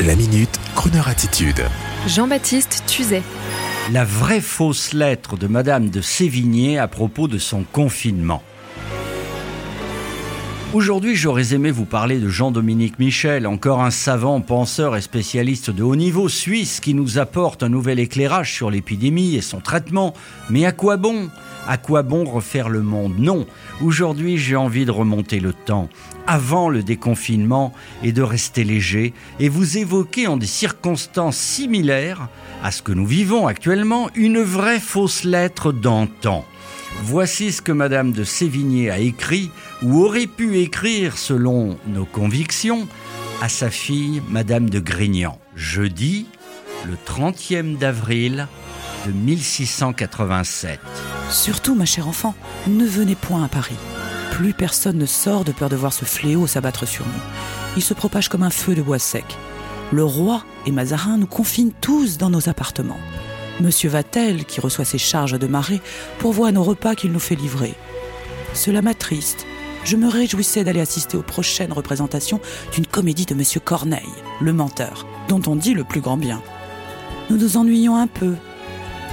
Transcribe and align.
La 0.00 0.16
minute, 0.16 0.58
Kroneur 0.74 1.06
attitude. 1.06 1.62
Jean-Baptiste 2.08 2.82
Tuzet. 2.88 3.22
La 3.92 4.04
vraie 4.04 4.40
fausse 4.40 4.94
lettre 4.94 5.36
de 5.36 5.46
Madame 5.46 5.90
de 5.90 6.00
Sévigné 6.00 6.78
à 6.78 6.88
propos 6.88 7.28
de 7.28 7.38
son 7.38 7.62
confinement. 7.62 8.42
Aujourd'hui, 10.74 11.16
j'aurais 11.16 11.52
aimé 11.52 11.70
vous 11.70 11.84
parler 11.84 12.18
de 12.18 12.30
Jean-Dominique 12.30 12.98
Michel, 12.98 13.46
encore 13.46 13.82
un 13.82 13.90
savant, 13.90 14.40
penseur 14.40 14.96
et 14.96 15.02
spécialiste 15.02 15.68
de 15.68 15.82
haut 15.82 15.96
niveau 15.96 16.30
suisse 16.30 16.80
qui 16.80 16.94
nous 16.94 17.18
apporte 17.18 17.62
un 17.62 17.68
nouvel 17.68 17.98
éclairage 17.98 18.54
sur 18.54 18.70
l'épidémie 18.70 19.34
et 19.34 19.42
son 19.42 19.60
traitement. 19.60 20.14
Mais 20.48 20.64
à 20.64 20.72
quoi 20.72 20.96
bon? 20.96 21.28
À 21.68 21.76
quoi 21.76 22.02
bon 22.02 22.24
refaire 22.24 22.70
le 22.70 22.80
monde? 22.80 23.18
Non. 23.18 23.44
Aujourd'hui, 23.82 24.38
j'ai 24.38 24.56
envie 24.56 24.86
de 24.86 24.90
remonter 24.90 25.40
le 25.40 25.52
temps, 25.52 25.90
avant 26.26 26.70
le 26.70 26.82
déconfinement, 26.82 27.74
et 28.02 28.12
de 28.12 28.22
rester 28.22 28.64
léger, 28.64 29.12
et 29.40 29.50
vous 29.50 29.76
évoquer 29.76 30.26
en 30.26 30.38
des 30.38 30.46
circonstances 30.46 31.36
similaires 31.36 32.28
à 32.62 32.70
ce 32.70 32.80
que 32.80 32.92
nous 32.92 33.06
vivons 33.06 33.46
actuellement, 33.46 34.08
une 34.14 34.40
vraie 34.40 34.80
fausse 34.80 35.24
lettre 35.24 35.70
d'antan. 35.70 36.46
Voici 37.04 37.52
ce 37.52 37.62
que 37.62 37.72
Madame 37.72 38.12
de 38.12 38.24
Sévigné 38.24 38.90
a 38.90 38.98
écrit, 38.98 39.50
ou 39.82 40.04
aurait 40.04 40.26
pu 40.26 40.60
écrire 40.60 41.18
selon 41.18 41.78
nos 41.86 42.04
convictions, 42.04 42.86
à 43.40 43.48
sa 43.48 43.70
fille 43.70 44.22
Madame 44.28 44.70
de 44.70 44.78
Grignan, 44.78 45.38
jeudi, 45.56 46.26
le 46.86 46.94
30e 47.06 47.76
d'avril 47.76 48.46
de 49.06 49.12
1687. 49.12 50.78
Surtout, 51.28 51.74
ma 51.74 51.84
chère 51.84 52.08
enfant, 52.08 52.34
ne 52.68 52.84
venez 52.84 53.14
point 53.16 53.44
à 53.44 53.48
Paris. 53.48 53.76
Plus 54.30 54.54
personne 54.54 54.98
ne 54.98 55.06
sort 55.06 55.44
de 55.44 55.52
peur 55.52 55.68
de 55.68 55.76
voir 55.76 55.92
ce 55.92 56.04
fléau 56.04 56.46
s'abattre 56.46 56.86
sur 56.86 57.04
nous. 57.04 57.12
Il 57.76 57.82
se 57.82 57.94
propage 57.94 58.28
comme 58.28 58.42
un 58.42 58.50
feu 58.50 58.74
de 58.74 58.82
bois 58.82 58.98
sec. 58.98 59.24
Le 59.92 60.04
roi 60.04 60.44
et 60.66 60.72
Mazarin 60.72 61.18
nous 61.18 61.26
confinent 61.26 61.72
tous 61.80 62.16
dans 62.16 62.30
nos 62.30 62.48
appartements. 62.48 63.00
Monsieur 63.62 63.88
Vatel, 63.88 64.44
qui 64.44 64.60
reçoit 64.60 64.84
ses 64.84 64.98
charges 64.98 65.38
de 65.38 65.46
marée, 65.46 65.80
pourvoit 66.18 66.52
nos 66.52 66.64
repas 66.64 66.94
qu'il 66.94 67.12
nous 67.12 67.20
fait 67.20 67.36
livrer. 67.36 67.74
Cela 68.54 68.82
m'attriste. 68.82 69.46
Je 69.84 69.96
me 69.96 70.08
réjouissais 70.08 70.64
d'aller 70.64 70.80
assister 70.80 71.16
aux 71.16 71.22
prochaines 71.22 71.72
représentations 71.72 72.40
d'une 72.72 72.86
comédie 72.86 73.24
de 73.24 73.34
Monsieur 73.34 73.60
Corneille, 73.60 74.02
le 74.40 74.52
menteur, 74.52 75.06
dont 75.28 75.40
on 75.46 75.56
dit 75.56 75.74
le 75.74 75.84
plus 75.84 76.00
grand 76.00 76.16
bien. 76.16 76.42
Nous 77.30 77.36
nous 77.36 77.56
ennuyons 77.56 77.96
un 77.96 78.08
peu, 78.08 78.34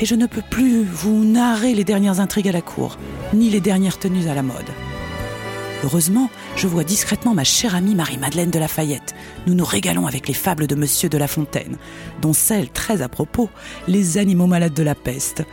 et 0.00 0.06
je 0.06 0.14
ne 0.14 0.26
peux 0.26 0.42
plus 0.42 0.82
vous 0.84 1.24
narrer 1.24 1.74
les 1.74 1.84
dernières 1.84 2.20
intrigues 2.20 2.48
à 2.48 2.52
la 2.52 2.62
cour, 2.62 2.98
ni 3.32 3.48
les 3.48 3.60
dernières 3.60 3.98
tenues 3.98 4.28
à 4.28 4.34
la 4.34 4.42
mode. 4.42 4.70
Heureusement, 5.84 6.30
je 6.56 6.66
vois 6.66 6.84
discrètement 6.84 7.34
ma 7.34 7.44
chère 7.44 7.74
amie 7.74 7.94
Marie-Madeleine 7.94 8.50
de 8.50 8.58
Lafayette. 8.58 9.14
Nous 9.46 9.54
nous 9.54 9.64
régalons 9.64 10.06
avec 10.06 10.28
les 10.28 10.34
fables 10.34 10.66
de 10.66 10.74
Monsieur 10.74 11.08
de 11.08 11.18
La 11.18 11.28
Fontaine, 11.28 11.76
dont 12.20 12.32
celle, 12.32 12.70
très 12.70 13.02
à 13.02 13.08
propos, 13.08 13.50
les 13.88 14.18
animaux 14.18 14.46
malades 14.46 14.74
de 14.74 14.82
la 14.82 14.94
peste. 14.94 15.44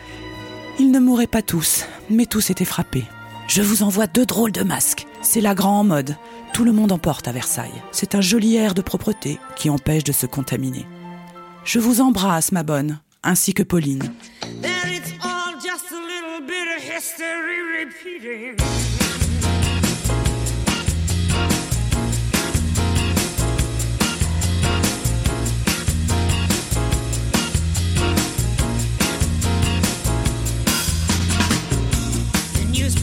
Ils 0.80 0.92
ne 0.92 1.00
mouraient 1.00 1.28
pas 1.28 1.42
tous, 1.42 1.86
mais 2.10 2.26
tous 2.26 2.50
étaient 2.50 2.66
frappés. 2.66 3.06
Je 3.48 3.62
vous 3.62 3.84
envoie 3.84 4.08
deux 4.08 4.26
drôles 4.26 4.52
de 4.52 4.64
masques. 4.64 5.08
C'est 5.22 5.42
la 5.42 5.56
grande 5.56 5.88
mode. 5.88 6.16
Tout 6.54 6.64
le 6.64 6.72
monde 6.72 6.92
en 6.92 7.00
porte 7.00 7.28
à 7.28 7.32
Versailles. 7.32 7.82
C'est 7.92 8.16
un 8.16 8.22
joli 8.22 8.56
air 8.56 8.74
de 8.74 8.82
propreté 8.82 9.40
qui 9.56 9.70
empêche 9.70 10.04
de 10.04 10.12
se 10.12 10.26
contaminer. 10.26 10.86
Je 11.64 11.80
vous 11.80 12.00
embrasse, 12.00 12.52
ma 12.52 12.64
bonne, 12.64 13.00
ainsi 13.24 13.54
que 13.54 13.64
Pauline. 13.64 14.12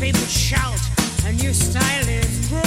Newspapers 0.06 0.32
shout, 0.32 0.80
a 1.26 1.32
new 1.32 1.52
style 1.52 2.08
is 2.08 2.48
growing, 2.48 2.62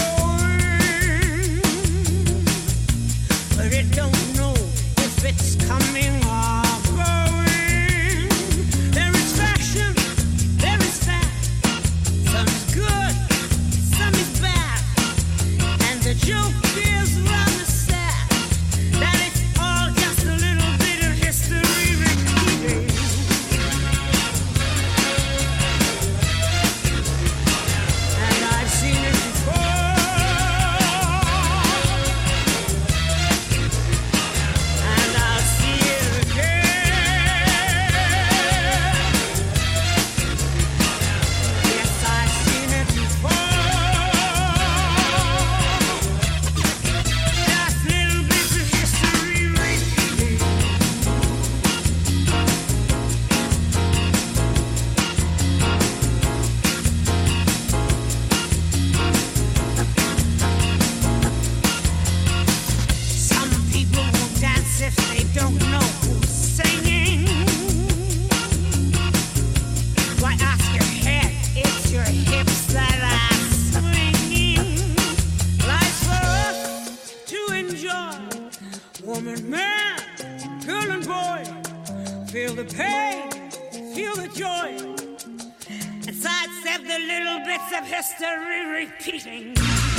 but 3.55 3.71
it 3.71 3.89
don't 3.91 4.35
know 4.35 4.53
if 4.97 5.23
it's 5.23 5.55
coming 5.67 6.15
or 6.25 6.63
going. 6.97 8.27
There 8.91 9.11
is 9.15 9.37
fashion, 9.37 9.93
there 10.57 10.79
is 10.79 11.03
fact. 11.03 11.45
Some 12.31 12.47
is 12.47 12.75
good, 12.75 13.15
some 13.97 14.13
is 14.13 14.39
bad, 14.41 14.81
and 15.89 16.01
the 16.01 16.15
joke 16.15 16.58
feel 82.31 82.53
the 82.53 82.63
pain, 82.65 83.27
feel 83.95 84.15
the 84.15 84.27
joy, 84.27 84.77
and 86.05 86.15
sidestep 86.15 86.81
the 86.83 86.99
little 87.07 87.39
bits 87.43 87.71
of 87.75 87.87
history 87.87 88.67
repeating. 88.67 89.98